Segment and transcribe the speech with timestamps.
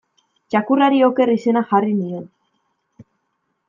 [0.53, 2.27] Txakurrari Oker izena jarri nion.